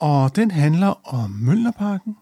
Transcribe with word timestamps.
og 0.00 0.36
den 0.36 0.50
handler 0.50 1.14
om 1.14 1.30
Møllnerparken, 1.30 2.16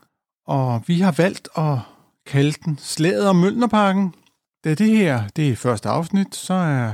og 0.46 0.82
vi 0.86 1.00
har 1.00 1.12
valgt 1.12 1.48
at 1.56 1.78
kalde 2.26 2.52
den 2.64 2.78
Slaget 2.78 3.28
om 3.28 3.36
Møllnerparken. 3.36 4.14
Da 4.64 4.74
det 4.74 4.96
her 4.96 5.28
det 5.28 5.48
er 5.48 5.56
første 5.56 5.88
afsnit, 5.88 6.34
så 6.34 6.54
er 6.54 6.92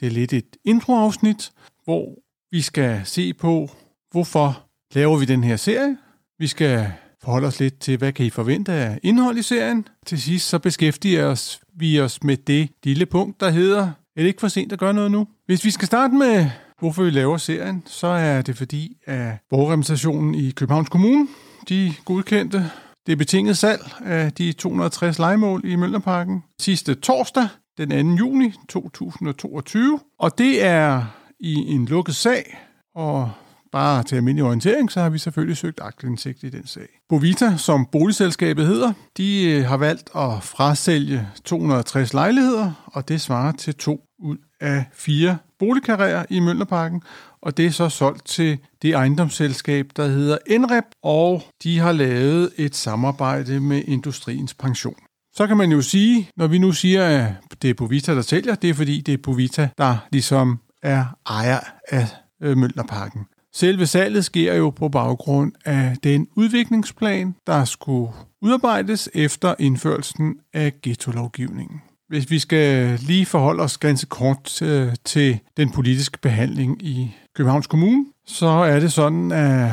det 0.00 0.12
lidt 0.12 0.32
et 0.32 0.56
introafsnit, 0.64 1.52
hvor 1.84 2.18
vi 2.50 2.60
skal 2.60 3.00
se 3.04 3.34
på, 3.34 3.70
hvorfor 4.10 4.62
laver 4.94 5.18
vi 5.18 5.24
den 5.24 5.44
her 5.44 5.56
serie. 5.56 5.96
Vi 6.38 6.46
skal 6.46 6.92
forholde 7.22 7.46
os 7.46 7.60
lidt 7.60 7.78
til, 7.80 7.98
hvad 7.98 8.12
kan 8.12 8.26
I 8.26 8.30
forvente 8.30 8.72
af 8.72 8.98
indhold 9.02 9.38
i 9.38 9.42
serien. 9.42 9.88
Til 10.06 10.22
sidst 10.22 10.48
så 10.48 10.58
beskæftiger 10.58 11.26
os, 11.26 11.60
vi 11.74 12.00
os 12.00 12.22
med 12.22 12.36
det 12.36 12.70
lille 12.84 13.06
punkt, 13.06 13.40
der 13.40 13.50
hedder, 13.50 13.82
er 14.16 14.20
det 14.20 14.26
ikke 14.26 14.40
for 14.40 14.48
sent 14.48 14.72
at 14.72 14.78
gøre 14.78 14.94
noget 14.94 15.10
nu? 15.10 15.28
Hvis 15.46 15.64
vi 15.64 15.70
skal 15.70 15.86
starte 15.86 16.14
med 16.14 16.50
Hvorfor 16.82 17.02
vi 17.02 17.10
laver 17.10 17.36
serien, 17.36 17.82
så 17.86 18.06
er 18.06 18.42
det 18.42 18.56
fordi, 18.56 18.96
at 19.06 19.32
borgerrepræsentationen 19.50 20.34
i 20.34 20.50
Københavns 20.50 20.88
Kommune, 20.88 21.28
de 21.68 21.92
godkendte 22.04 22.70
det 23.06 23.18
betingede 23.18 23.54
salg 23.54 23.80
af 24.04 24.32
de 24.32 24.52
260 24.52 25.18
legemål 25.18 25.60
i 25.64 25.76
Møllerparken 25.76 26.42
sidste 26.60 26.94
torsdag, 26.94 27.48
den 27.78 27.90
2. 27.90 28.24
juni 28.24 28.52
2022. 28.68 30.00
Og 30.18 30.38
det 30.38 30.64
er 30.64 31.04
i 31.40 31.54
en 31.54 31.86
lukket 31.86 32.14
sag, 32.14 32.58
og 32.94 33.30
bare 33.72 34.02
til 34.02 34.16
almindelig 34.16 34.44
orientering, 34.44 34.92
så 34.92 35.00
har 35.00 35.10
vi 35.10 35.18
selvfølgelig 35.18 35.56
søgt 35.56 35.80
aktindsigt 35.82 36.42
i 36.42 36.50
den 36.50 36.66
sag. 36.66 36.88
Bovita, 37.08 37.56
som 37.56 37.86
boligselskabet 37.92 38.66
hedder, 38.66 38.92
de 39.16 39.44
øh, 39.44 39.64
har 39.64 39.76
valgt 39.76 40.10
at 40.14 40.42
frasælge 40.42 41.28
260 41.44 42.14
lejligheder, 42.14 42.72
og 42.86 43.08
det 43.08 43.20
svarer 43.20 43.52
til 43.52 43.74
to 43.74 44.00
ud 44.22 44.36
af 44.60 44.84
fire 44.92 45.38
boligkarrierer 45.58 46.24
i 46.30 46.40
Møllerparken, 46.40 47.02
og 47.42 47.56
det 47.56 47.66
er 47.66 47.70
så 47.70 47.88
solgt 47.88 48.26
til 48.26 48.58
det 48.82 48.94
ejendomsselskab, 48.94 49.90
der 49.96 50.06
hedder 50.06 50.38
Enrep, 50.46 50.84
og 51.02 51.42
de 51.62 51.78
har 51.78 51.92
lavet 51.92 52.50
et 52.56 52.74
samarbejde 52.74 53.60
med 53.60 53.82
Industriens 53.86 54.54
Pension. 54.54 54.96
Så 55.34 55.46
kan 55.46 55.56
man 55.56 55.72
jo 55.72 55.82
sige, 55.82 56.28
når 56.36 56.46
vi 56.46 56.58
nu 56.58 56.72
siger, 56.72 57.06
at 57.06 57.62
det 57.62 57.70
er 57.70 57.74
Bovita, 57.74 58.14
der 58.14 58.22
sælger, 58.22 58.54
det 58.54 58.70
er 58.70 58.74
fordi, 58.74 59.00
det 59.00 59.14
er 59.14 59.18
Bovita, 59.22 59.68
der 59.78 59.96
ligesom 60.12 60.58
er 60.82 61.04
ejer 61.26 61.60
af 61.88 62.06
øh, 62.42 62.56
Møllerparken. 62.56 63.26
Selve 63.54 63.86
salget 63.86 64.24
sker 64.24 64.54
jo 64.54 64.70
på 64.70 64.88
baggrund 64.88 65.52
af 65.64 65.96
den 66.02 66.28
udviklingsplan, 66.36 67.34
der 67.46 67.64
skulle 67.64 68.12
udarbejdes 68.42 69.08
efter 69.14 69.54
indførelsen 69.58 70.36
af 70.52 70.72
ghetto-lovgivningen. 70.82 71.82
Hvis 72.12 72.30
vi 72.30 72.38
skal 72.38 72.98
lige 72.98 73.26
forholde 73.26 73.62
os 73.62 73.78
ganske 73.78 74.06
kort 74.06 74.62
øh, 74.62 74.94
til 75.04 75.38
den 75.56 75.70
politiske 75.70 76.18
behandling 76.18 76.82
i 76.82 77.14
Københavns 77.34 77.66
Kommune, 77.66 78.06
så 78.26 78.46
er 78.46 78.80
det 78.80 78.92
sådan, 78.92 79.32
at 79.32 79.70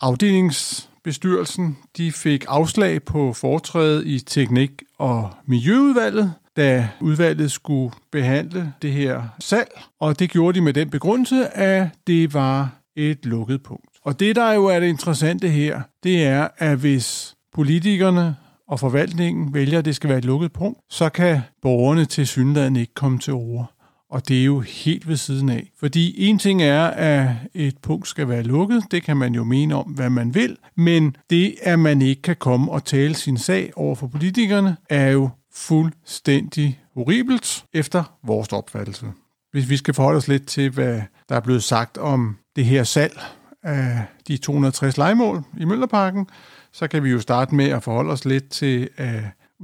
afdelingsbestyrelsen 0.00 1.76
de 1.96 2.12
fik 2.12 2.44
afslag 2.48 3.02
på 3.02 3.32
foretrædet 3.32 4.06
i 4.06 4.18
teknik- 4.18 4.82
og 4.98 5.30
miljøudvalget, 5.46 6.34
da 6.56 6.88
udvalget 7.00 7.52
skulle 7.52 7.94
behandle 8.12 8.72
det 8.82 8.92
her 8.92 9.22
salg, 9.40 9.80
og 10.00 10.18
det 10.18 10.30
gjorde 10.30 10.58
de 10.58 10.64
med 10.64 10.72
den 10.72 10.90
begrundelse, 10.90 11.56
at 11.56 11.88
det 12.06 12.34
var 12.34 12.70
et 12.96 13.26
lukket 13.26 13.62
punkt. 13.62 13.86
Og 14.04 14.20
det, 14.20 14.36
der 14.36 14.52
jo 14.52 14.66
er 14.66 14.80
det 14.80 14.86
interessante 14.86 15.48
her, 15.48 15.80
det 16.02 16.24
er, 16.24 16.48
at 16.58 16.78
hvis 16.78 17.34
politikerne 17.54 18.36
og 18.72 18.80
forvaltningen 18.80 19.54
vælger, 19.54 19.78
at 19.78 19.84
det 19.84 19.96
skal 19.96 20.08
være 20.08 20.18
et 20.18 20.24
lukket 20.24 20.52
punkt, 20.52 20.80
så 20.90 21.08
kan 21.08 21.40
borgerne 21.62 22.04
til 22.04 22.26
synligheden 22.26 22.76
ikke 22.76 22.94
komme 22.94 23.18
til 23.18 23.32
ord. 23.32 23.72
Og 24.10 24.28
det 24.28 24.40
er 24.40 24.44
jo 24.44 24.60
helt 24.60 25.08
ved 25.08 25.16
siden 25.16 25.48
af. 25.48 25.70
Fordi 25.80 26.28
en 26.28 26.38
ting 26.38 26.62
er, 26.62 26.84
at 26.84 27.28
et 27.54 27.78
punkt 27.78 28.08
skal 28.08 28.28
være 28.28 28.42
lukket, 28.42 28.82
det 28.90 29.02
kan 29.02 29.16
man 29.16 29.34
jo 29.34 29.44
mene 29.44 29.74
om, 29.74 29.84
hvad 29.84 30.10
man 30.10 30.34
vil, 30.34 30.56
men 30.76 31.16
det, 31.30 31.54
at 31.62 31.78
man 31.78 32.02
ikke 32.02 32.22
kan 32.22 32.36
komme 32.36 32.72
og 32.72 32.84
tale 32.84 33.14
sin 33.14 33.38
sag 33.38 33.72
over 33.76 33.94
for 33.94 34.06
politikerne, 34.06 34.76
er 34.90 35.10
jo 35.10 35.28
fuldstændig 35.54 36.80
horribelt 36.94 37.64
efter 37.72 38.16
vores 38.24 38.48
opfattelse. 38.52 39.06
Hvis 39.50 39.70
vi 39.70 39.76
skal 39.76 39.94
forholde 39.94 40.16
os 40.16 40.28
lidt 40.28 40.46
til, 40.46 40.70
hvad 40.70 41.02
der 41.28 41.36
er 41.36 41.40
blevet 41.40 41.62
sagt 41.62 41.98
om 41.98 42.36
det 42.56 42.64
her 42.64 42.84
salg 42.84 43.20
af 43.62 44.04
de 44.28 44.36
260 44.36 44.96
legemål 44.96 45.42
i 45.58 45.64
Møllerparken, 45.64 46.26
så 46.72 46.88
kan 46.88 47.04
vi 47.04 47.10
jo 47.10 47.20
starte 47.20 47.54
med 47.54 47.68
at 47.68 47.82
forholde 47.82 48.10
os 48.10 48.24
lidt 48.24 48.50
til 48.50 48.88
uh, 48.98 49.06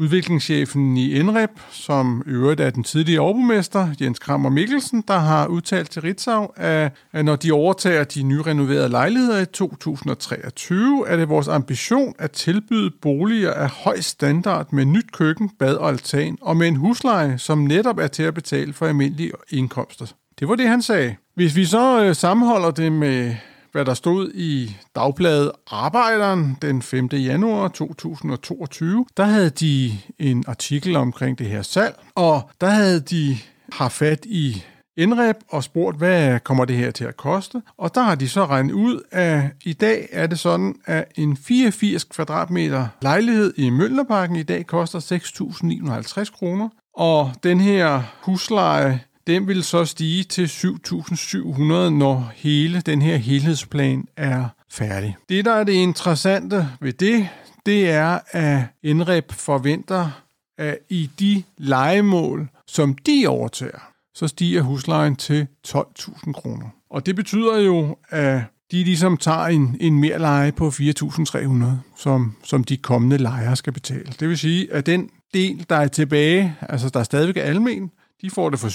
udviklingschefen 0.00 0.96
i 0.96 1.22
NREP, 1.22 1.50
som 1.70 2.22
øvrigt 2.26 2.60
er 2.60 2.70
den 2.70 2.84
tidligere 2.84 3.20
overborgmester, 3.20 3.88
Jens 4.00 4.18
Krammer 4.18 4.50
Mikkelsen, 4.50 5.04
der 5.08 5.18
har 5.18 5.46
udtalt 5.46 5.90
til 5.90 6.02
Ritzau, 6.02 6.52
at, 6.56 6.92
at 7.12 7.24
når 7.24 7.36
de 7.36 7.52
overtager 7.52 8.04
de 8.04 8.22
nyrenoverede 8.22 8.88
lejligheder 8.88 9.40
i 9.40 9.46
2023, 9.46 11.08
er 11.08 11.16
det 11.16 11.28
vores 11.28 11.48
ambition 11.48 12.14
at 12.18 12.30
tilbyde 12.30 12.90
boliger 13.02 13.52
af 13.52 13.70
høj 13.70 14.00
standard 14.00 14.72
med 14.72 14.84
nyt 14.84 15.12
køkken, 15.12 15.50
bad 15.58 15.74
og 15.74 15.88
altan, 15.88 16.38
og 16.40 16.56
med 16.56 16.68
en 16.68 16.76
husleje, 16.76 17.38
som 17.38 17.58
netop 17.58 17.98
er 17.98 18.08
til 18.08 18.22
at 18.22 18.34
betale 18.34 18.72
for 18.72 18.86
almindelige 18.86 19.32
indkomster. 19.50 20.06
Det 20.38 20.48
var 20.48 20.54
det, 20.54 20.68
han 20.68 20.82
sagde. 20.82 21.16
Hvis 21.34 21.56
vi 21.56 21.64
så 21.64 22.04
øh, 22.04 22.14
sammenholder 22.14 22.70
det 22.70 22.92
med 22.92 23.34
hvad 23.78 23.84
der 23.84 23.94
stod 23.94 24.30
i 24.34 24.76
dagbladet 24.96 25.52
Arbejderen 25.70 26.58
den 26.62 26.82
5. 26.82 27.08
januar 27.12 27.68
2022. 27.68 29.06
Der 29.16 29.24
havde 29.24 29.50
de 29.50 29.92
en 30.18 30.44
artikel 30.46 30.96
omkring 30.96 31.38
det 31.38 31.46
her 31.46 31.62
salg, 31.62 31.96
og 32.14 32.50
der 32.60 32.66
havde 32.66 33.00
de 33.00 33.36
haft 33.72 33.94
fat 33.94 34.24
i 34.24 34.64
indrep 34.96 35.36
og 35.48 35.64
spurgt, 35.64 35.96
hvad 35.96 36.40
kommer 36.40 36.64
det 36.64 36.76
her 36.76 36.90
til 36.90 37.04
at 37.04 37.16
koste? 37.16 37.62
Og 37.76 37.94
der 37.94 38.00
har 38.00 38.14
de 38.14 38.28
så 38.28 38.46
regnet 38.46 38.72
ud, 38.72 39.02
at 39.10 39.42
i 39.64 39.72
dag 39.72 40.08
er 40.12 40.26
det 40.26 40.38
sådan, 40.38 40.74
at 40.86 41.04
en 41.16 41.36
84 41.36 42.04
kvadratmeter 42.04 42.86
lejlighed 43.02 43.54
i 43.56 43.70
Møllerparken 43.70 44.36
i 44.36 44.42
dag 44.42 44.66
koster 44.66 44.98
6.950 44.98 46.38
kroner. 46.38 46.68
Og 46.96 47.32
den 47.42 47.60
her 47.60 48.02
husleje 48.22 49.00
den 49.28 49.48
vil 49.48 49.64
så 49.64 49.84
stige 49.84 50.24
til 50.24 50.44
7.700, 50.46 51.62
når 51.90 52.32
hele 52.34 52.80
den 52.80 53.02
her 53.02 53.16
helhedsplan 53.16 54.08
er 54.16 54.48
færdig. 54.70 55.16
Det, 55.28 55.44
der 55.44 55.52
er 55.52 55.64
det 55.64 55.72
interessante 55.72 56.68
ved 56.80 56.92
det, 56.92 57.28
det 57.66 57.90
er, 57.90 58.18
at 58.30 58.62
Indrep 58.82 59.32
forventer, 59.32 60.10
at 60.58 60.78
i 60.88 61.10
de 61.18 61.42
legemål, 61.58 62.48
som 62.66 62.94
de 62.94 63.24
overtager, 63.28 63.92
så 64.14 64.28
stiger 64.28 64.62
huslejen 64.62 65.16
til 65.16 65.46
12.000 65.68 66.32
kroner. 66.32 66.66
Og 66.90 67.06
det 67.06 67.16
betyder 67.16 67.58
jo, 67.58 67.96
at 68.08 68.42
de 68.70 68.84
ligesom 68.84 69.16
tager 69.16 69.46
en, 69.46 69.76
en 69.80 70.00
mere 70.00 70.18
leje 70.18 70.52
på 70.52 70.68
4.300, 70.68 71.64
som, 71.96 72.36
som 72.44 72.64
de 72.64 72.76
kommende 72.76 73.18
lejere 73.18 73.56
skal 73.56 73.72
betale. 73.72 74.12
Det 74.20 74.28
vil 74.28 74.38
sige, 74.38 74.72
at 74.72 74.86
den 74.86 75.10
del, 75.34 75.66
der 75.70 75.76
er 75.76 75.88
tilbage, 75.88 76.56
altså 76.60 76.88
der 76.88 77.00
er 77.00 77.04
stadigvæk 77.04 77.36
er 77.36 77.42
almen, 77.42 77.90
de 78.22 78.30
får 78.30 78.50
det 78.50 78.58
for 78.58 78.68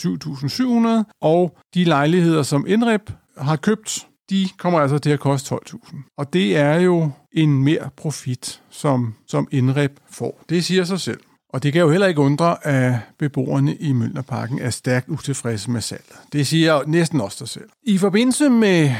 7.700, 1.04 1.12
og 1.22 1.58
de 1.74 1.84
lejligheder, 1.84 2.44
som 2.44 2.68
Indrep 2.68 3.12
har 3.38 3.56
købt, 3.56 4.08
de 4.30 4.50
kommer 4.58 4.80
altså 4.80 4.98
til 4.98 5.10
at 5.10 5.20
koste 5.20 5.56
12.000. 5.56 6.14
Og 6.18 6.34
det 6.34 6.58
er 6.58 6.80
jo 6.80 7.12
en 7.32 7.64
mere 7.64 7.90
profit, 7.98 8.62
som, 8.70 9.14
som 9.28 9.48
Indrep 9.52 9.92
får. 10.10 10.44
Det 10.50 10.66
siger 10.66 10.84
sig 10.84 11.00
selv. 11.00 11.20
Og 11.50 11.64
det 11.64 11.74
kan 11.74 11.82
jo 11.82 11.90
heller 11.90 12.08
ikke 12.08 12.22
undre, 12.22 12.68
at 12.68 12.96
beboerne 13.20 13.76
i 13.76 13.92
Møllerparken 13.92 14.60
er 14.60 14.70
stærkt 14.70 15.10
utilfredse 15.10 15.72
med 15.72 15.82
salget. 15.82 16.16
Det 16.34 16.48
siger 16.48 16.82
næsten 16.88 17.22
også 17.22 17.38
sig 17.38 17.48
selv. 17.48 17.70
I 17.84 17.98
forbindelse 17.98 18.50
med, 18.50 18.96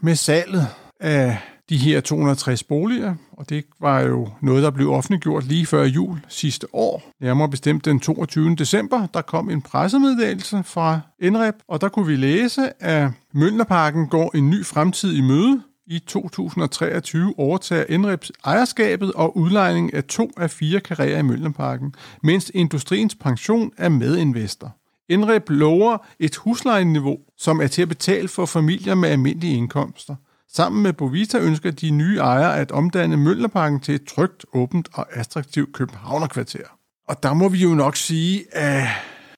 med 0.00 0.14
salget 0.14 0.66
af 1.00 1.38
de 1.68 1.76
her 1.76 2.00
260 2.00 2.62
boliger, 2.62 3.14
og 3.32 3.48
det 3.48 3.64
var 3.80 4.00
jo 4.00 4.28
noget, 4.40 4.62
der 4.62 4.70
blev 4.70 4.90
offentliggjort 4.90 5.44
lige 5.44 5.66
før 5.66 5.84
jul 5.84 6.20
sidste 6.28 6.66
år. 6.74 7.02
Nærmere 7.20 7.48
bestemt 7.48 7.84
den 7.84 8.00
22. 8.00 8.54
december, 8.54 9.06
der 9.06 9.22
kom 9.22 9.50
en 9.50 9.62
pressemeddelelse 9.62 10.62
fra 10.64 11.00
NREP, 11.20 11.54
og 11.68 11.80
der 11.80 11.88
kunne 11.88 12.06
vi 12.06 12.16
læse, 12.16 12.82
at 12.82 13.10
Møllerparken 13.32 14.06
går 14.06 14.36
en 14.36 14.50
ny 14.50 14.64
fremtid 14.64 15.16
i 15.16 15.20
møde. 15.20 15.62
I 15.86 15.98
2023 15.98 17.34
overtager 17.38 17.98
NREPs 17.98 18.32
ejerskabet 18.44 19.12
og 19.12 19.36
udlejning 19.36 19.94
af 19.94 20.04
to 20.04 20.30
af 20.36 20.50
fire 20.50 20.80
karrierer 20.80 21.18
i 21.18 21.22
Møllerparken, 21.22 21.94
mens 22.22 22.50
Industriens 22.54 23.14
Pension 23.14 23.70
er 23.78 23.88
medinvestor. 23.88 24.76
NREP 25.10 25.50
lover 25.50 25.98
et 26.18 26.36
huslejeniveau, 26.36 27.18
som 27.38 27.60
er 27.60 27.66
til 27.66 27.82
at 27.82 27.88
betale 27.88 28.28
for 28.28 28.46
familier 28.46 28.94
med 28.94 29.08
almindelige 29.08 29.56
indkomster. 29.56 30.14
Sammen 30.52 30.82
med 30.82 30.92
Bovita 30.92 31.38
ønsker 31.38 31.70
de 31.70 31.90
nye 31.90 32.16
ejere 32.16 32.56
at 32.56 32.72
omdanne 32.72 33.16
Møllerparken 33.16 33.80
til 33.80 33.94
et 33.94 34.04
trygt, 34.04 34.46
åbent 34.52 34.88
og 34.92 35.06
attraktivt 35.16 35.72
københavnerkvarter. 35.72 36.78
Og 37.08 37.22
der 37.22 37.34
må 37.34 37.48
vi 37.48 37.58
jo 37.58 37.68
nok 37.68 37.96
sige, 37.96 38.56
at 38.56 38.88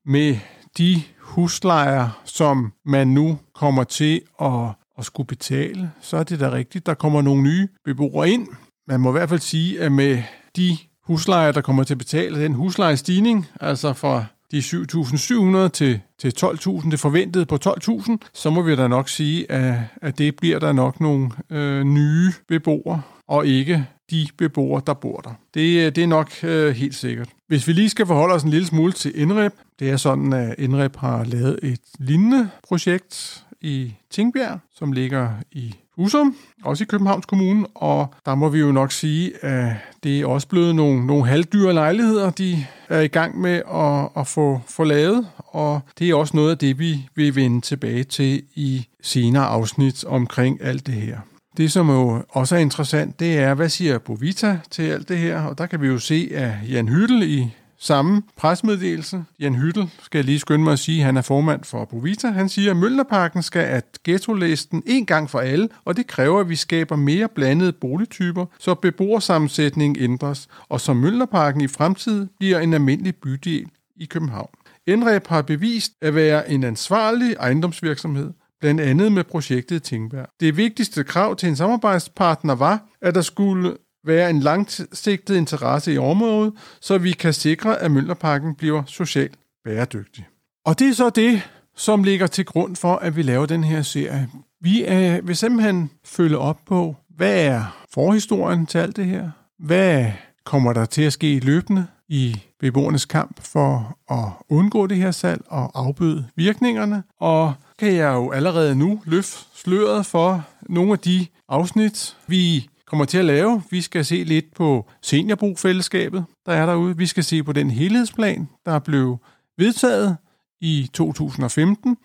med 0.06 0.38
de 0.78 1.02
huslejer, 1.20 2.20
som 2.24 2.72
man 2.86 3.08
nu 3.08 3.38
kommer 3.54 3.84
til 3.84 4.22
at, 4.40 4.68
at 4.98 5.04
skulle 5.04 5.26
betale, 5.26 5.90
så 6.00 6.16
er 6.16 6.22
det 6.22 6.40
da 6.40 6.50
rigtigt, 6.50 6.86
der 6.86 6.94
kommer 6.94 7.22
nogle 7.22 7.42
nye 7.42 7.68
beboere 7.84 8.30
ind. 8.30 8.48
Man 8.88 9.00
må 9.00 9.10
i 9.10 9.12
hvert 9.12 9.28
fald 9.28 9.40
sige, 9.40 9.80
at 9.80 9.92
med 9.92 10.22
de 10.56 10.78
huslejer, 11.02 11.52
der 11.52 11.60
kommer 11.60 11.84
til 11.84 11.94
at 11.94 11.98
betale 11.98 12.42
den 12.42 12.54
huslejestigning, 12.54 13.46
altså 13.60 13.92
fra 13.92 14.24
de 14.52 14.58
7.700 14.58 15.68
til, 15.68 16.00
til 16.18 16.32
12.000, 16.40 16.90
det 16.90 17.00
forventede 17.00 17.46
på 17.46 17.58
12.000, 17.66 18.16
så 18.34 18.50
må 18.50 18.62
vi 18.62 18.76
da 18.76 18.88
nok 18.88 19.08
sige, 19.08 19.52
at, 19.52 19.74
at 20.02 20.18
det 20.18 20.36
bliver 20.36 20.58
der 20.58 20.72
nok 20.72 21.00
nogle 21.00 21.30
øh, 21.50 21.84
nye 21.84 22.32
beboere, 22.48 23.02
og 23.26 23.46
ikke 23.46 23.86
de 24.10 24.28
beboere, 24.38 24.82
der 24.86 24.94
bor 24.94 25.20
der. 25.20 25.34
Det, 25.54 25.86
øh, 25.86 25.94
det 25.94 25.98
er 25.98 26.06
nok 26.06 26.30
øh, 26.42 26.74
helt 26.74 26.94
sikkert. 26.94 27.28
Hvis 27.46 27.68
vi 27.68 27.72
lige 27.72 27.88
skal 27.88 28.06
forholde 28.06 28.34
os 28.34 28.42
en 28.42 28.50
lille 28.50 28.66
smule 28.66 28.92
til 28.92 29.20
Indrep, 29.20 29.52
det 29.78 29.90
er 29.90 29.96
sådan, 29.96 30.32
at 30.32 30.54
Indrep 30.58 30.96
har 30.96 31.24
lavet 31.24 31.58
et 31.62 31.80
lignende 31.98 32.50
projekt 32.68 33.44
i 33.60 33.94
Tingbjerg, 34.10 34.58
som 34.74 34.92
ligger 34.92 35.30
i 35.52 35.74
Husum, 35.98 36.36
også 36.64 36.84
i 36.84 36.86
Københavns 36.86 37.26
Kommune, 37.26 37.66
og 37.74 38.14
der 38.26 38.34
må 38.34 38.48
vi 38.48 38.58
jo 38.58 38.72
nok 38.72 38.92
sige, 38.92 39.44
at 39.44 39.72
det 40.02 40.20
er 40.20 40.26
også 40.26 40.48
blevet 40.48 40.74
nogle, 40.74 41.06
nogle 41.06 41.26
halvdyre 41.26 41.72
lejligheder, 41.72 42.30
de 42.30 42.66
er 42.88 43.00
i 43.00 43.06
gang 43.06 43.40
med 43.40 43.62
at, 43.74 44.20
at 44.20 44.26
få, 44.26 44.60
få 44.66 44.84
lavet, 44.84 45.28
og 45.36 45.80
det 45.98 46.10
er 46.10 46.14
også 46.14 46.36
noget 46.36 46.50
af 46.50 46.58
det, 46.58 46.78
vi 46.78 47.08
vil 47.14 47.36
vende 47.36 47.60
tilbage 47.60 48.04
til 48.04 48.42
i 48.54 48.86
senere 49.02 49.44
afsnit 49.44 50.04
omkring 50.04 50.62
alt 50.62 50.86
det 50.86 50.94
her. 50.94 51.18
Det, 51.56 51.72
som 51.72 51.90
jo 51.90 52.22
også 52.28 52.56
er 52.56 52.60
interessant, 52.60 53.20
det 53.20 53.38
er, 53.38 53.54
hvad 53.54 53.68
siger 53.68 53.98
Bovita 53.98 54.58
til 54.70 54.82
alt 54.82 55.08
det 55.08 55.18
her? 55.18 55.42
Og 55.42 55.58
der 55.58 55.66
kan 55.66 55.80
vi 55.80 55.86
jo 55.86 55.98
se, 55.98 56.30
at 56.34 56.52
Jan 56.70 56.88
Hyttel 56.88 57.22
i 57.22 57.54
samme 57.78 58.22
presmeddelelse. 58.36 59.24
Jan 59.40 59.54
Hyttel 59.54 59.90
skal 60.02 60.18
jeg 60.18 60.24
lige 60.24 60.38
skynde 60.38 60.64
mig 60.64 60.72
at 60.72 60.78
sige, 60.78 60.98
at 60.98 61.04
han 61.04 61.16
er 61.16 61.22
formand 61.22 61.64
for 61.64 61.84
Bovita. 61.84 62.28
Han 62.28 62.48
siger, 62.48 62.70
at 62.70 62.76
Møllerparken 62.76 63.42
skal 63.42 63.62
at 63.62 63.98
ghetto-listen 64.04 64.82
en 64.86 65.06
gang 65.06 65.30
for 65.30 65.38
alle, 65.38 65.68
og 65.84 65.96
det 65.96 66.06
kræver, 66.06 66.40
at 66.40 66.48
vi 66.48 66.56
skaber 66.56 66.96
mere 66.96 67.28
blandede 67.28 67.72
boligtyper, 67.72 68.46
så 68.58 68.74
beboersammensætningen 68.74 70.04
ændres, 70.04 70.48
og 70.68 70.80
så 70.80 70.92
Møllerparken 70.92 71.60
i 71.60 71.68
fremtiden 71.68 72.30
bliver 72.38 72.58
en 72.58 72.74
almindelig 72.74 73.16
bydel 73.16 73.66
i 73.96 74.04
København. 74.04 74.50
NREP 74.88 75.26
har 75.26 75.42
bevist 75.42 75.92
at 76.02 76.14
være 76.14 76.50
en 76.50 76.64
ansvarlig 76.64 77.36
ejendomsvirksomhed, 77.40 78.32
blandt 78.60 78.80
andet 78.80 79.12
med 79.12 79.24
projektet 79.24 79.82
Tingberg. 79.82 80.26
Det 80.40 80.56
vigtigste 80.56 81.04
krav 81.04 81.36
til 81.36 81.48
en 81.48 81.56
samarbejdspartner 81.56 82.54
var, 82.54 82.82
at 83.02 83.14
der 83.14 83.22
skulle 83.22 83.76
være 84.06 84.30
en 84.30 84.40
langsigtet 84.40 85.36
interesse 85.36 85.92
i 85.92 85.98
området, 85.98 86.52
så 86.80 86.98
vi 86.98 87.12
kan 87.12 87.32
sikre, 87.32 87.78
at 87.78 87.90
Møllerparken 87.90 88.54
bliver 88.54 88.82
socialt 88.86 89.38
bæredygtig. 89.64 90.26
Og 90.64 90.78
det 90.78 90.88
er 90.88 90.92
så 90.92 91.10
det, 91.10 91.42
som 91.76 92.04
ligger 92.04 92.26
til 92.26 92.44
grund 92.44 92.76
for, 92.76 92.96
at 92.96 93.16
vi 93.16 93.22
laver 93.22 93.46
den 93.46 93.64
her 93.64 93.82
serie. 93.82 94.28
Vi 94.60 94.84
er, 94.84 95.20
vil 95.20 95.36
simpelthen 95.36 95.90
følge 96.04 96.38
op 96.38 96.58
på, 96.66 96.96
hvad 97.16 97.44
er 97.44 97.84
forhistorien 97.94 98.66
til 98.66 98.78
alt 98.78 98.96
det 98.96 99.06
her? 99.06 99.30
Hvad 99.58 100.06
kommer 100.44 100.72
der 100.72 100.84
til 100.84 101.02
at 101.02 101.12
ske 101.12 101.38
løbende 101.38 101.86
i 102.08 102.40
beboernes 102.60 103.04
kamp 103.04 103.42
for 103.42 103.98
at 104.10 104.32
undgå 104.48 104.86
det 104.86 104.96
her 104.96 105.10
salg 105.10 105.42
og 105.46 105.70
afbøde 105.74 106.28
virkningerne? 106.36 107.02
Og 107.20 107.54
kan 107.78 107.94
jeg 107.94 108.14
jo 108.14 108.30
allerede 108.30 108.74
nu 108.74 109.02
løfte 109.04 109.38
sløret 109.54 110.06
for 110.06 110.44
nogle 110.68 110.92
af 110.92 110.98
de 110.98 111.26
afsnit, 111.48 112.16
vi 112.26 112.68
kommer 112.88 113.04
til 113.04 113.18
at 113.18 113.24
lave. 113.24 113.62
Vi 113.70 113.80
skal 113.80 114.04
se 114.04 114.24
lidt 114.24 114.54
på 114.54 114.90
seniorbofællesskabet, 115.02 116.24
der 116.46 116.52
er 116.52 116.66
derude. 116.66 116.96
Vi 116.96 117.06
skal 117.06 117.24
se 117.24 117.42
på 117.42 117.52
den 117.52 117.70
helhedsplan, 117.70 118.48
der 118.66 118.78
blev 118.78 119.18
vedtaget 119.58 120.16
i 120.60 120.90
2015. 120.92 121.96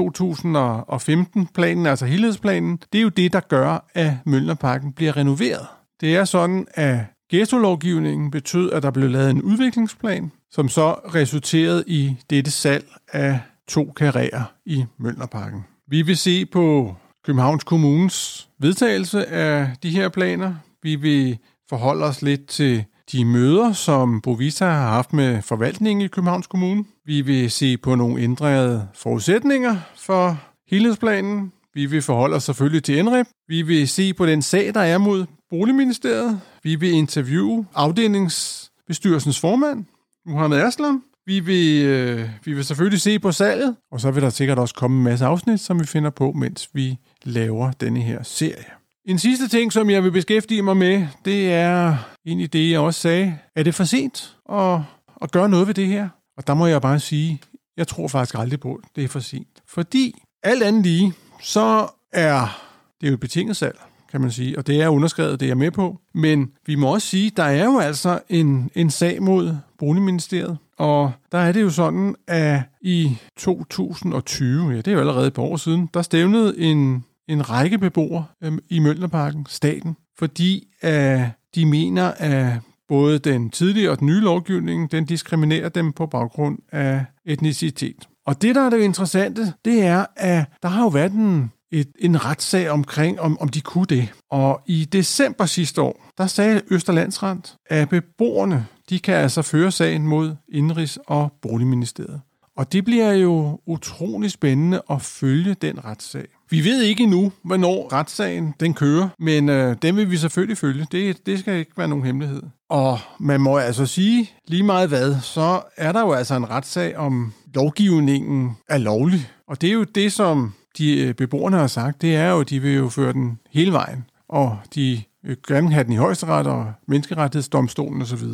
2015-planen, 0.00 1.86
altså 1.86 2.06
helhedsplanen, 2.06 2.78
det 2.92 2.98
er 2.98 3.02
jo 3.02 3.08
det, 3.08 3.32
der 3.32 3.40
gør, 3.40 3.90
at 3.94 4.12
Møllerparken 4.26 4.92
bliver 4.92 5.16
renoveret. 5.16 5.66
Det 6.00 6.16
er 6.16 6.24
sådan, 6.24 6.66
at 6.74 6.98
ghetto-lovgivningen 7.30 8.30
betød, 8.30 8.72
at 8.72 8.82
der 8.82 8.90
blev 8.90 9.10
lavet 9.10 9.30
en 9.30 9.42
udviklingsplan, 9.42 10.32
som 10.50 10.68
så 10.68 10.92
resulterede 10.92 11.84
i 11.86 12.16
dette 12.30 12.50
salg 12.50 12.86
af 13.12 13.40
to 13.68 13.92
karrierer 13.96 14.44
i 14.66 14.84
Møllerparken. 14.98 15.64
Vi 15.88 16.02
vil 16.02 16.16
se 16.16 16.46
på 16.46 16.94
Københavns 17.26 17.64
Kommunes 17.64 18.48
vedtagelse 18.58 19.26
af 19.26 19.70
de 19.82 19.90
her 19.90 20.08
planer. 20.08 20.54
Vi 20.82 20.96
vil 20.96 21.38
forholde 21.68 22.04
os 22.04 22.22
lidt 22.22 22.46
til 22.46 22.84
de 23.12 23.24
møder, 23.24 23.72
som 23.72 24.20
Bovista 24.20 24.64
har 24.64 24.88
haft 24.88 25.12
med 25.12 25.42
forvaltningen 25.42 26.04
i 26.04 26.08
Københavns 26.08 26.46
Kommune. 26.46 26.84
Vi 27.06 27.20
vil 27.20 27.50
se 27.50 27.76
på 27.76 27.94
nogle 27.94 28.22
ændrede 28.22 28.88
forudsætninger 28.94 29.76
for 29.96 30.40
helhedsplanen. 30.70 31.52
Vi 31.74 31.86
vil 31.86 32.02
forholde 32.02 32.36
os 32.36 32.42
selvfølgelig 32.42 32.82
til 32.84 33.04
NREP. 33.04 33.26
Vi 33.48 33.62
vil 33.62 33.88
se 33.88 34.14
på 34.14 34.26
den 34.26 34.42
sag, 34.42 34.74
der 34.74 34.80
er 34.80 34.98
mod 34.98 35.26
Boligministeriet. 35.50 36.40
Vi 36.62 36.74
vil 36.74 36.92
interviewe 36.92 37.66
afdelingsbestyrelsens 37.74 39.40
formand, 39.40 39.84
Mohamed 40.26 40.58
Aslam. 40.58 41.02
Vi 41.26 41.40
vil, 41.40 41.84
øh, 41.84 42.28
vi 42.44 42.52
vil 42.52 42.64
selvfølgelig 42.64 43.00
se 43.00 43.18
på 43.18 43.32
salget, 43.32 43.76
og 43.92 44.00
så 44.00 44.10
vil 44.10 44.22
der 44.22 44.30
sikkert 44.30 44.58
også 44.58 44.74
komme 44.74 44.96
en 44.96 45.04
masse 45.04 45.24
afsnit, 45.24 45.60
som 45.60 45.80
vi 45.80 45.86
finder 45.86 46.10
på, 46.10 46.32
mens 46.32 46.68
vi 46.72 46.98
laver 47.24 47.72
denne 47.72 48.00
her 48.00 48.22
serie. 48.22 48.64
En 49.04 49.18
sidste 49.18 49.48
ting, 49.48 49.72
som 49.72 49.90
jeg 49.90 50.04
vil 50.04 50.10
beskæftige 50.10 50.62
mig 50.62 50.76
med, 50.76 51.06
det 51.24 51.52
er 51.52 51.96
egentlig 52.26 52.52
det, 52.52 52.70
jeg 52.70 52.80
også 52.80 53.00
sagde. 53.00 53.38
Er 53.56 53.62
det 53.62 53.74
for 53.74 53.84
sent 53.84 54.36
at, 54.52 54.80
at 55.22 55.30
gøre 55.30 55.48
noget 55.48 55.66
ved 55.66 55.74
det 55.74 55.86
her? 55.86 56.08
Og 56.36 56.46
der 56.46 56.54
må 56.54 56.66
jeg 56.66 56.82
bare 56.82 57.00
sige, 57.00 57.40
jeg 57.76 57.88
tror 57.88 58.08
faktisk 58.08 58.38
aldrig 58.38 58.60
på, 58.60 58.74
at 58.74 58.88
det 58.96 59.04
er 59.04 59.08
for 59.08 59.20
sent. 59.20 59.62
Fordi 59.68 60.14
alt 60.42 60.62
andet 60.62 60.82
lige, 60.82 61.12
så 61.40 61.88
er 62.12 62.62
det 63.00 63.08
jo 63.08 63.14
et 63.14 63.20
betinget 63.20 63.56
salg 63.56 63.78
kan 64.10 64.20
man 64.20 64.30
sige, 64.30 64.58
og 64.58 64.66
det 64.66 64.82
er 64.82 64.88
underskrevet, 64.88 65.40
det 65.40 65.46
er 65.46 65.50
jeg 65.50 65.56
med 65.56 65.70
på. 65.70 66.00
Men 66.14 66.50
vi 66.66 66.74
må 66.74 66.94
også 66.94 67.06
sige, 67.06 67.30
der 67.36 67.42
er 67.42 67.64
jo 67.64 67.78
altså 67.78 68.20
en, 68.28 68.70
en 68.74 68.90
sag 68.90 69.22
mod 69.22 69.56
Boligministeriet, 69.78 70.58
og 70.78 71.12
der 71.32 71.38
er 71.38 71.52
det 71.52 71.62
jo 71.62 71.70
sådan, 71.70 72.14
at 72.26 72.60
i 72.80 73.18
2020, 73.36 74.70
ja 74.70 74.76
det 74.76 74.88
er 74.88 74.92
jo 74.92 75.00
allerede 75.00 75.26
et 75.26 75.34
par 75.34 75.42
år 75.42 75.56
siden, 75.56 75.88
der 75.94 76.02
stævnede 76.02 76.58
en, 76.58 77.04
en 77.28 77.50
række 77.50 77.78
beboere 77.78 78.24
øhm, 78.42 78.58
i 78.68 78.78
Møllerparken, 78.78 79.46
staten, 79.48 79.96
fordi 80.18 80.66
øh, 80.84 81.20
de 81.54 81.66
mener, 81.66 82.12
at 82.16 82.52
både 82.88 83.18
den 83.18 83.50
tidlige 83.50 83.90
og 83.90 83.98
den 83.98 84.06
nye 84.06 84.20
lovgivning, 84.20 84.92
den 84.92 85.04
diskriminerer 85.04 85.68
dem 85.68 85.92
på 85.92 86.06
baggrund 86.06 86.58
af 86.72 87.04
etnicitet. 87.24 88.08
Og 88.26 88.42
det, 88.42 88.54
der 88.54 88.60
er 88.60 88.70
det 88.70 88.80
interessante, 88.80 89.52
det 89.64 89.82
er, 89.82 90.06
at 90.16 90.44
der 90.62 90.68
har 90.68 90.82
jo 90.82 90.88
været 90.88 91.12
en 91.12 91.50
et, 91.70 91.88
en 91.98 92.24
retssag 92.24 92.70
omkring, 92.70 93.20
om, 93.20 93.38
om 93.40 93.48
de 93.48 93.60
kunne 93.60 93.86
det. 93.86 94.12
Og 94.30 94.60
i 94.66 94.84
december 94.84 95.46
sidste 95.46 95.82
år, 95.82 96.10
der 96.18 96.26
sagde 96.26 96.62
Østerlandsrand, 96.70 97.42
at 97.66 97.88
beboerne, 97.88 98.66
de 98.90 98.98
kan 98.98 99.14
altså 99.14 99.42
føre 99.42 99.70
sagen 99.70 100.06
mod 100.06 100.36
Indrigs- 100.48 100.98
og 101.06 101.32
Boligministeriet. 101.42 102.20
Og 102.56 102.72
det 102.72 102.84
bliver 102.84 103.12
jo 103.12 103.60
utrolig 103.66 104.30
spændende 104.30 104.82
at 104.90 105.02
følge 105.02 105.54
den 105.54 105.84
retssag. 105.84 106.26
Vi 106.50 106.64
ved 106.64 106.82
ikke 106.82 107.02
endnu, 107.02 107.32
hvornår 107.44 107.92
retssagen 107.92 108.54
den 108.60 108.74
kører, 108.74 109.08
men 109.18 109.48
øh, 109.48 109.76
den 109.82 109.96
vil 109.96 110.10
vi 110.10 110.16
selvfølgelig 110.16 110.58
følge. 110.58 110.86
Det, 110.92 111.26
det 111.26 111.38
skal 111.38 111.58
ikke 111.58 111.72
være 111.76 111.88
nogen 111.88 112.04
hemmelighed. 112.04 112.42
Og 112.68 112.98
man 113.20 113.40
må 113.40 113.56
altså 113.56 113.86
sige, 113.86 114.30
lige 114.48 114.62
meget 114.62 114.88
hvad, 114.88 115.16
så 115.22 115.60
er 115.76 115.92
der 115.92 116.00
jo 116.00 116.12
altså 116.12 116.36
en 116.36 116.50
retssag 116.50 116.96
om 116.96 117.32
lovgivningen 117.54 118.56
er 118.68 118.78
lovlig. 118.78 119.28
Og 119.48 119.60
det 119.60 119.68
er 119.68 119.72
jo 119.72 119.84
det, 119.84 120.12
som 120.12 120.52
de 120.78 121.00
øh, 121.00 121.14
beboerne 121.14 121.56
har 121.56 121.66
sagt, 121.66 122.02
det 122.02 122.16
er 122.16 122.30
jo, 122.30 122.40
at 122.40 122.50
de 122.50 122.60
vil 122.60 122.74
jo 122.74 122.88
føre 122.88 123.12
den 123.12 123.38
hele 123.50 123.72
vejen, 123.72 124.04
og 124.28 124.58
de 124.74 125.02
Øh, 125.26 125.36
gerne 125.48 125.72
have 125.72 125.84
den 125.84 125.92
i 125.92 125.96
højesteret 125.96 126.46
og 126.46 126.72
menneskerettighedsdomstolen 126.88 128.02
osv. 128.02 128.24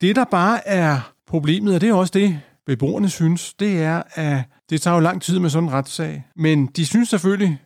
Det, 0.00 0.16
der 0.16 0.24
bare 0.24 0.68
er 0.68 1.12
problemet, 1.26 1.74
og 1.74 1.80
det 1.80 1.88
er 1.88 1.94
også 1.94 2.10
det, 2.14 2.40
beboerne 2.66 3.08
synes, 3.08 3.54
det 3.54 3.82
er, 3.82 4.02
at 4.14 4.42
det 4.70 4.82
tager 4.82 4.94
jo 4.94 5.00
lang 5.00 5.22
tid 5.22 5.38
med 5.38 5.50
sådan 5.50 5.68
en 5.68 5.72
retssag. 5.72 6.24
Men 6.36 6.66
de 6.66 6.86
synes 6.86 7.08
selvfølgelig, 7.08 7.58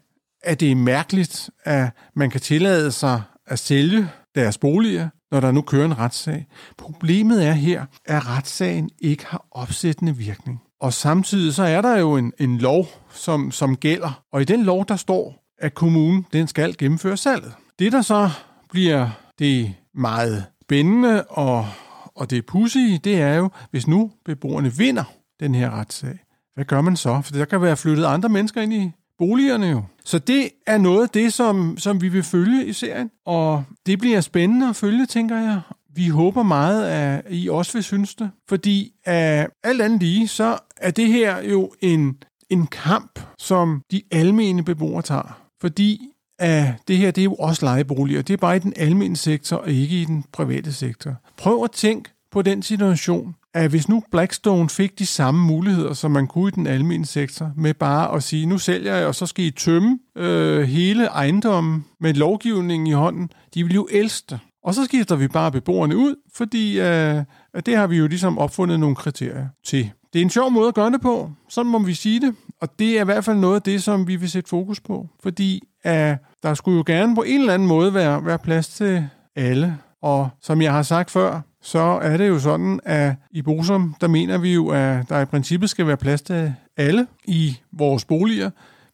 at 0.42 0.60
det 0.60 0.70
er 0.70 0.76
mærkeligt, 0.76 1.50
at 1.64 1.90
man 2.16 2.30
kan 2.30 2.40
tillade 2.40 2.92
sig 2.92 3.22
at 3.46 3.58
sælge 3.58 4.08
deres 4.34 4.58
boliger, 4.58 5.08
når 5.30 5.40
der 5.40 5.52
nu 5.52 5.60
kører 5.62 5.84
en 5.84 5.98
retssag. 5.98 6.46
Problemet 6.78 7.46
er 7.46 7.52
her, 7.52 7.84
at 8.04 8.28
retssagen 8.28 8.90
ikke 8.98 9.26
har 9.26 9.46
opsættende 9.50 10.16
virkning. 10.16 10.60
Og 10.80 10.92
samtidig 10.92 11.54
så 11.54 11.62
er 11.62 11.80
der 11.82 11.96
jo 11.96 12.16
en, 12.16 12.32
en 12.38 12.58
lov, 12.58 12.86
som, 13.10 13.50
som 13.50 13.76
gælder. 13.76 14.22
Og 14.32 14.40
i 14.40 14.44
den 14.44 14.62
lov, 14.62 14.86
der 14.88 14.96
står, 14.96 15.44
at 15.58 15.74
kommunen 15.74 16.26
den 16.32 16.46
skal 16.46 16.76
gennemføre 16.78 17.16
salget. 17.16 17.52
Det, 17.78 17.92
der 17.92 18.02
så 18.02 18.30
bliver 18.74 19.08
det 19.38 19.74
meget 19.94 20.44
spændende 20.62 21.24
og, 21.24 21.66
og 22.14 22.30
det 22.30 22.46
pudsige, 22.46 22.98
det 22.98 23.20
er 23.20 23.34
jo, 23.34 23.50
hvis 23.70 23.86
nu 23.86 24.10
beboerne 24.24 24.72
vinder 24.72 25.04
den 25.40 25.54
her 25.54 25.70
retssag. 25.70 26.18
Hvad 26.54 26.64
gør 26.64 26.80
man 26.80 26.96
så? 26.96 27.20
For 27.20 27.32
der 27.32 27.44
kan 27.44 27.62
være 27.62 27.76
flyttet 27.76 28.04
andre 28.04 28.28
mennesker 28.28 28.62
ind 28.62 28.72
i 28.72 28.90
boligerne 29.18 29.66
jo. 29.66 29.82
Så 30.04 30.18
det 30.18 30.50
er 30.66 30.78
noget 30.78 31.02
af 31.02 31.08
det, 31.08 31.32
som, 31.32 31.78
som 31.78 32.00
vi 32.00 32.08
vil 32.08 32.22
følge 32.22 32.66
i 32.66 32.72
serien, 32.72 33.10
og 33.26 33.64
det 33.86 33.98
bliver 33.98 34.20
spændende 34.20 34.68
at 34.68 34.76
følge, 34.76 35.06
tænker 35.06 35.36
jeg. 35.40 35.60
Vi 35.94 36.08
håber 36.08 36.42
meget, 36.42 36.84
at 36.84 37.22
I 37.30 37.48
også 37.48 37.72
vil 37.72 37.84
synes 37.84 38.14
det, 38.14 38.30
fordi 38.48 38.92
af 39.04 39.48
alt 39.64 39.82
andet 39.82 40.00
lige, 40.00 40.28
så 40.28 40.58
er 40.76 40.90
det 40.90 41.06
her 41.06 41.42
jo 41.42 41.72
en, 41.80 42.16
en 42.50 42.66
kamp, 42.66 43.20
som 43.38 43.82
de 43.90 44.02
almene 44.12 44.64
beboere 44.64 45.02
tager. 45.02 45.40
Fordi 45.60 46.13
at 46.38 46.74
det 46.88 46.96
her 46.96 47.10
det 47.10 47.20
er 47.20 47.24
jo 47.24 47.34
også 47.34 47.66
lejeboliger. 47.66 48.22
Det 48.22 48.32
er 48.32 48.36
bare 48.36 48.56
i 48.56 48.58
den 48.58 48.72
almene 48.76 49.16
sektor, 49.16 49.56
og 49.56 49.70
ikke 49.70 50.02
i 50.02 50.04
den 50.04 50.24
private 50.32 50.72
sektor. 50.72 51.14
Prøv 51.36 51.64
at 51.64 51.70
tænke 51.70 52.10
på 52.32 52.42
den 52.42 52.62
situation, 52.62 53.34
at 53.54 53.70
hvis 53.70 53.88
nu 53.88 54.02
Blackstone 54.10 54.68
fik 54.68 54.98
de 54.98 55.06
samme 55.06 55.46
muligheder, 55.46 55.92
som 55.92 56.10
man 56.10 56.26
kunne 56.26 56.48
i 56.48 56.50
den 56.50 56.66
almindelige 56.66 57.06
sektor, 57.06 57.52
med 57.56 57.74
bare 57.74 58.16
at 58.16 58.22
sige, 58.22 58.46
nu 58.46 58.58
sælger 58.58 58.96
jeg, 58.96 59.06
og 59.06 59.14
så 59.14 59.26
skal 59.26 59.44
I 59.44 59.50
tømme 59.50 59.98
øh, 60.16 60.62
hele 60.62 61.04
ejendommen 61.04 61.84
med 62.00 62.14
lovgivningen 62.14 62.86
i 62.86 62.92
hånden, 62.92 63.30
de 63.54 63.64
vil 63.64 63.74
jo 63.74 63.88
elske 63.90 64.38
Og 64.64 64.74
så 64.74 64.84
skifter 64.84 65.16
vi 65.16 65.28
bare 65.28 65.52
beboerne 65.52 65.96
ud, 65.96 66.14
fordi 66.34 66.80
øh, 66.80 67.22
det 67.66 67.76
har 67.76 67.86
vi 67.86 67.96
jo 67.96 68.06
ligesom 68.06 68.38
opfundet 68.38 68.80
nogle 68.80 68.96
kriterier 68.96 69.46
til. 69.64 69.90
Det 70.12 70.18
er 70.18 70.22
en 70.22 70.30
sjov 70.30 70.50
måde 70.50 70.68
at 70.68 70.74
gøre 70.74 70.90
det 70.90 71.00
på, 71.00 71.30
sådan 71.48 71.72
må 71.72 71.78
vi 71.78 71.94
sige 71.94 72.20
det. 72.20 72.34
Og 72.60 72.78
det 72.78 72.96
er 72.96 73.00
i 73.00 73.04
hvert 73.04 73.24
fald 73.24 73.36
noget 73.36 73.54
af 73.54 73.62
det, 73.62 73.82
som 73.82 74.06
vi 74.06 74.16
vil 74.16 74.30
sætte 74.30 74.48
fokus 74.48 74.80
på. 74.80 75.08
Fordi 75.22 75.62
at 75.84 76.18
der 76.42 76.54
skulle 76.54 76.76
jo 76.76 76.84
gerne 76.86 77.14
på 77.14 77.22
en 77.22 77.40
eller 77.40 77.54
anden 77.54 77.68
måde 77.68 77.94
være, 77.94 78.24
være 78.24 78.38
plads 78.38 78.68
til 78.68 79.08
alle. 79.36 79.76
Og 80.02 80.28
som 80.42 80.62
jeg 80.62 80.72
har 80.72 80.82
sagt 80.82 81.10
før, 81.10 81.40
så 81.62 81.78
er 82.02 82.16
det 82.16 82.28
jo 82.28 82.38
sådan, 82.38 82.80
at 82.84 83.14
i 83.30 83.42
Bosom, 83.42 83.94
der 84.00 84.08
mener 84.08 84.38
vi 84.38 84.54
jo, 84.54 84.68
at 84.68 85.08
der 85.08 85.20
i 85.20 85.24
princippet 85.24 85.70
skal 85.70 85.86
være 85.86 85.96
plads 85.96 86.22
til 86.22 86.54
alle 86.76 87.06
i 87.24 87.58
vores 87.72 88.04
boliger. 88.04 88.50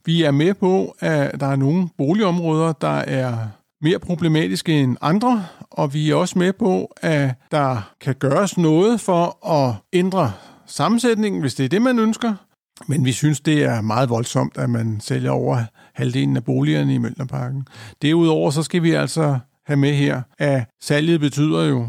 Vi 0.06 0.22
er 0.22 0.30
med 0.30 0.54
på, 0.54 0.94
at 1.00 1.40
der 1.40 1.46
er 1.46 1.56
nogle 1.56 1.88
boligområder, 1.98 2.72
der 2.72 2.98
er 2.98 3.36
mere 3.82 3.98
problematiske 3.98 4.80
end 4.80 4.96
andre, 5.00 5.44
og 5.70 5.94
vi 5.94 6.10
er 6.10 6.14
også 6.14 6.38
med 6.38 6.52
på, 6.52 6.92
at 7.02 7.30
der 7.50 7.92
kan 8.00 8.14
gøres 8.14 8.58
noget 8.58 9.00
for 9.00 9.46
at 9.52 9.74
ændre 9.92 10.32
sammensætningen, 10.66 11.40
hvis 11.40 11.54
det 11.54 11.64
er 11.64 11.68
det, 11.68 11.82
man 11.82 11.98
ønsker. 11.98 12.34
Men 12.86 13.04
vi 13.04 13.12
synes, 13.12 13.40
det 13.40 13.64
er 13.64 13.80
meget 13.80 14.08
voldsomt, 14.08 14.56
at 14.56 14.70
man 14.70 15.00
sælger 15.00 15.30
over 15.30 15.62
halvdelen 15.94 16.36
af 16.36 16.44
boligerne 16.44 16.94
i 16.94 16.98
Mølnerparken. 16.98 17.66
Derudover 18.02 18.50
så 18.50 18.62
skal 18.62 18.82
vi 18.82 18.92
altså 18.92 19.38
have 19.66 19.76
med 19.76 19.94
her, 19.94 20.22
at 20.38 20.64
salget 20.80 21.20
betyder 21.20 21.64
jo, 21.64 21.88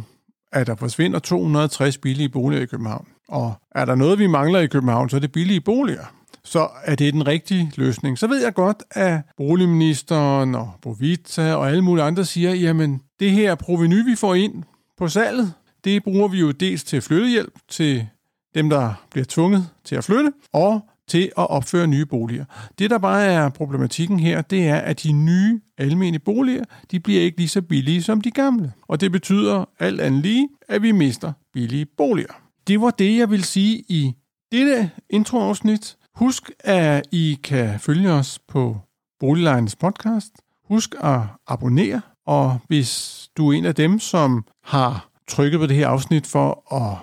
at 0.51 0.67
der 0.67 0.75
forsvinder 0.75 1.19
260 1.19 1.98
billige 1.98 2.29
boliger 2.29 2.62
i 2.62 2.65
København. 2.65 3.07
Og 3.27 3.53
er 3.75 3.86
der 3.86 3.95
noget, 3.95 4.19
vi 4.19 4.27
mangler 4.27 4.60
i 4.60 4.67
København, 4.67 5.10
så 5.10 5.15
er 5.15 5.19
det 5.19 5.31
billige 5.31 5.62
boliger. 5.62 6.13
Så 6.43 6.67
er 6.83 6.95
det 6.95 7.13
den 7.13 7.27
rigtige 7.27 7.71
løsning. 7.75 8.17
Så 8.17 8.27
ved 8.27 8.43
jeg 8.43 8.53
godt, 8.53 8.83
at 8.91 9.19
boligministeren 9.38 10.55
og 10.55 10.71
Bovita 10.81 11.53
og 11.53 11.67
alle 11.67 11.81
mulige 11.81 12.03
andre 12.03 12.25
siger, 12.25 12.53
jamen 12.53 13.01
det 13.19 13.31
her 13.31 13.55
proveny, 13.55 14.05
vi 14.05 14.15
får 14.15 14.36
ind 14.36 14.63
på 14.98 15.07
salget, 15.07 15.53
det 15.83 16.03
bruger 16.03 16.27
vi 16.27 16.39
jo 16.39 16.51
dels 16.51 16.83
til 16.83 17.01
flyttehjælp 17.01 17.53
til 17.69 18.07
dem, 18.55 18.70
der 18.70 18.93
bliver 19.12 19.25
tvunget 19.29 19.70
til 19.84 19.96
at 19.96 20.03
flytte, 20.03 20.34
og 20.53 20.81
til 21.08 21.31
at 21.38 21.50
opføre 21.50 21.88
nye 21.88 22.05
boliger. 22.05 22.46
Det, 22.79 22.89
der 22.89 22.98
bare 22.98 23.25
er 23.25 23.50
problematikken 23.50 24.20
her, 24.20 24.41
det 24.41 24.67
er, 24.67 24.75
at 24.75 25.03
de 25.03 25.12
nye 25.12 25.62
almene 25.77 26.20
boliger, 26.20 26.63
de 26.91 27.00
bliver 27.00 27.22
ikke 27.22 27.38
lige 27.38 27.48
så 27.48 27.62
billige 27.62 28.03
som 28.03 28.22
de 28.22 28.31
gamle. 28.31 28.74
Og 28.88 29.01
det 29.01 29.12
betyder 29.12 29.65
alt 29.79 30.01
andet 30.01 30.22
lige, 30.22 30.50
at 30.70 30.81
vi 30.81 30.91
mister 30.91 31.34
billige 31.53 31.86
boliger. 31.86 32.34
Det 32.67 32.81
var 32.81 32.89
det, 32.89 33.17
jeg 33.17 33.29
vil 33.29 33.43
sige 33.43 33.84
i 33.89 34.13
dette 34.51 34.91
introafsnit. 35.10 35.98
Husk, 36.15 36.51
at 36.60 37.08
I 37.12 37.39
kan 37.43 37.79
følge 37.79 38.12
os 38.12 38.39
på 38.39 38.77
Boliglejens 39.20 39.75
podcast. 39.75 40.31
Husk 40.67 40.96
at 41.03 41.22
abonnere, 41.48 42.01
og 42.27 42.60
hvis 42.67 43.22
du 43.38 43.50
er 43.50 43.58
en 43.58 43.65
af 43.65 43.75
dem, 43.75 44.00
som 44.00 44.46
har 44.63 45.10
trykket 45.27 45.60
på 45.60 45.65
det 45.65 45.75
her 45.75 45.88
afsnit 45.88 46.27
for 46.27 46.74
at 46.75 46.98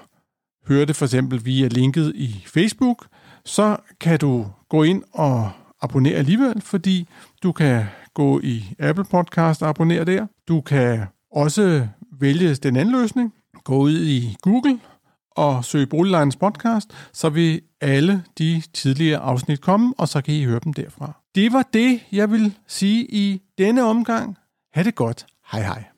høre 0.69 0.85
det 0.85 0.97
for 0.97 1.05
eksempel 1.05 1.45
via 1.45 1.69
linket 1.69 2.13
i 2.15 2.45
Facebook, 2.47 3.07
så 3.45 3.77
kan 4.01 4.19
du 4.19 4.47
gå 4.69 4.83
ind 4.83 5.03
og 5.13 5.51
abonnere 5.83 6.15
alligevel, 6.15 6.61
fordi 6.61 7.09
du 7.43 7.53
kan 7.53 7.85
gå 8.15 8.41
i 8.43 8.65
Apple 8.79 9.05
Podcast 9.05 9.63
og 9.63 9.69
abonnere 9.69 10.05
der. 10.05 10.27
Du 10.49 10.61
kan 10.61 11.07
også 11.33 11.87
vælge 12.21 12.55
den 12.55 12.77
anden 12.77 13.01
løsning. 13.01 13.35
Gå 13.65 13.77
ud 13.77 14.01
i 14.01 14.37
Google 14.43 14.79
og 15.31 15.65
søg 15.65 15.89
Boliglejens 15.89 16.37
podcast, 16.37 16.91
så 17.13 17.29
vil 17.29 17.61
alle 17.81 18.23
de 18.39 18.63
tidligere 18.75 19.19
afsnit 19.21 19.61
komme, 19.61 19.95
og 19.99 20.09
så 20.09 20.21
kan 20.21 20.35
I 20.35 20.45
høre 20.45 20.61
dem 20.65 20.73
derfra. 20.73 21.23
Det 21.35 21.53
var 21.53 21.69
det, 21.73 22.01
jeg 22.13 22.31
vil 22.31 22.55
sige 22.67 23.05
i 23.05 23.43
denne 23.59 23.83
omgang. 23.83 24.37
Ha' 24.75 24.83
det 24.83 24.95
godt. 24.95 25.27
Hej 25.53 25.63
hej. 25.63 25.98